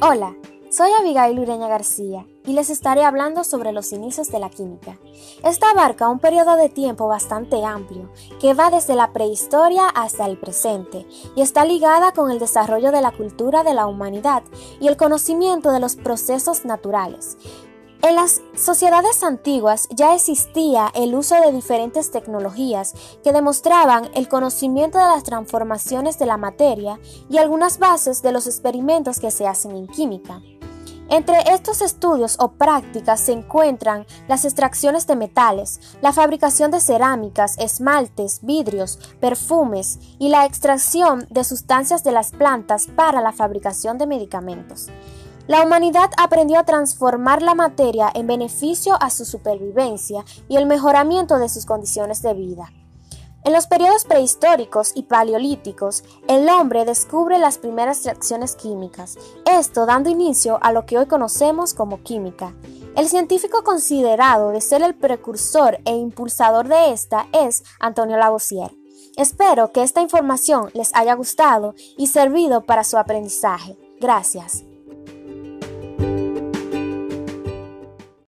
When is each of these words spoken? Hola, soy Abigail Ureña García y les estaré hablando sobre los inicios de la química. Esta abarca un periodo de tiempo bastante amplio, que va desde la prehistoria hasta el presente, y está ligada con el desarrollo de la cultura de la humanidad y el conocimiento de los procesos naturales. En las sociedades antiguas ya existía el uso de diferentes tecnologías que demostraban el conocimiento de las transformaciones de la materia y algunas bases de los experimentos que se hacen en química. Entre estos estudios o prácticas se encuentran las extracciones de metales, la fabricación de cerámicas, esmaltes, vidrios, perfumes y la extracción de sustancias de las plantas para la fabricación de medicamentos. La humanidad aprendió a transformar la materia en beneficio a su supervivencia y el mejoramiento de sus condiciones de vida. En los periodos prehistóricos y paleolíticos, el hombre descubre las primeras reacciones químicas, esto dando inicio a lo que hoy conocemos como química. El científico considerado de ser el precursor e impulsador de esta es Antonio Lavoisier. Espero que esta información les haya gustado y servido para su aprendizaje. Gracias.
Hola, 0.00 0.34
soy 0.70 0.90
Abigail 1.00 1.38
Ureña 1.38 1.68
García 1.68 2.26
y 2.44 2.52
les 2.52 2.68
estaré 2.68 3.04
hablando 3.04 3.44
sobre 3.44 3.70
los 3.70 3.92
inicios 3.92 4.28
de 4.28 4.40
la 4.40 4.50
química. 4.50 4.98
Esta 5.44 5.70
abarca 5.70 6.08
un 6.08 6.18
periodo 6.18 6.56
de 6.56 6.68
tiempo 6.68 7.06
bastante 7.06 7.64
amplio, 7.64 8.10
que 8.40 8.54
va 8.54 8.70
desde 8.70 8.96
la 8.96 9.12
prehistoria 9.12 9.88
hasta 9.88 10.26
el 10.26 10.36
presente, 10.36 11.06
y 11.36 11.42
está 11.42 11.64
ligada 11.64 12.10
con 12.10 12.30
el 12.32 12.40
desarrollo 12.40 12.90
de 12.90 13.02
la 13.02 13.12
cultura 13.12 13.62
de 13.62 13.72
la 13.72 13.86
humanidad 13.86 14.42
y 14.80 14.88
el 14.88 14.96
conocimiento 14.96 15.70
de 15.70 15.78
los 15.78 15.94
procesos 15.94 16.64
naturales. 16.64 17.38
En 18.04 18.16
las 18.16 18.42
sociedades 18.54 19.22
antiguas 19.22 19.88
ya 19.88 20.14
existía 20.14 20.92
el 20.94 21.14
uso 21.14 21.40
de 21.40 21.52
diferentes 21.52 22.10
tecnologías 22.10 22.92
que 23.22 23.32
demostraban 23.32 24.10
el 24.14 24.28
conocimiento 24.28 24.98
de 24.98 25.04
las 25.04 25.22
transformaciones 25.22 26.18
de 26.18 26.26
la 26.26 26.36
materia 26.36 27.00
y 27.30 27.38
algunas 27.38 27.78
bases 27.78 28.20
de 28.20 28.32
los 28.32 28.46
experimentos 28.46 29.20
que 29.20 29.30
se 29.30 29.46
hacen 29.46 29.74
en 29.74 29.86
química. 29.86 30.42
Entre 31.08 31.50
estos 31.50 31.80
estudios 31.80 32.36
o 32.40 32.52
prácticas 32.52 33.20
se 33.20 33.32
encuentran 33.32 34.04
las 34.28 34.44
extracciones 34.44 35.06
de 35.06 35.16
metales, 35.16 35.80
la 36.02 36.12
fabricación 36.12 36.70
de 36.72 36.80
cerámicas, 36.80 37.56
esmaltes, 37.56 38.40
vidrios, 38.42 38.98
perfumes 39.18 39.98
y 40.18 40.28
la 40.28 40.44
extracción 40.44 41.26
de 41.30 41.42
sustancias 41.42 42.04
de 42.04 42.12
las 42.12 42.32
plantas 42.32 42.86
para 42.86 43.22
la 43.22 43.32
fabricación 43.32 43.96
de 43.96 44.06
medicamentos. 44.06 44.90
La 45.46 45.62
humanidad 45.62 46.10
aprendió 46.16 46.58
a 46.58 46.64
transformar 46.64 47.42
la 47.42 47.54
materia 47.54 48.10
en 48.14 48.26
beneficio 48.26 48.96
a 49.00 49.10
su 49.10 49.26
supervivencia 49.26 50.24
y 50.48 50.56
el 50.56 50.64
mejoramiento 50.64 51.38
de 51.38 51.50
sus 51.50 51.66
condiciones 51.66 52.22
de 52.22 52.32
vida. 52.32 52.72
En 53.44 53.52
los 53.52 53.66
periodos 53.66 54.06
prehistóricos 54.06 54.92
y 54.94 55.02
paleolíticos, 55.02 56.02
el 56.28 56.48
hombre 56.48 56.86
descubre 56.86 57.38
las 57.38 57.58
primeras 57.58 58.02
reacciones 58.04 58.56
químicas, 58.56 59.18
esto 59.44 59.84
dando 59.84 60.08
inicio 60.08 60.58
a 60.62 60.72
lo 60.72 60.86
que 60.86 60.96
hoy 60.96 61.04
conocemos 61.04 61.74
como 61.74 62.02
química. 62.02 62.54
El 62.96 63.06
científico 63.06 63.62
considerado 63.62 64.48
de 64.48 64.62
ser 64.62 64.80
el 64.80 64.94
precursor 64.94 65.78
e 65.84 65.94
impulsador 65.94 66.68
de 66.68 66.92
esta 66.92 67.26
es 67.32 67.64
Antonio 67.80 68.16
Lavoisier. 68.16 68.70
Espero 69.18 69.72
que 69.72 69.82
esta 69.82 70.00
información 70.00 70.70
les 70.72 70.94
haya 70.94 71.12
gustado 71.12 71.74
y 71.98 72.06
servido 72.06 72.62
para 72.62 72.82
su 72.82 72.96
aprendizaje. 72.96 73.76
Gracias. 74.00 74.64